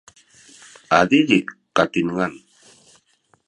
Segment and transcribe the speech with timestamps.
[0.97, 1.39] adidi’
[1.75, 2.33] katinengan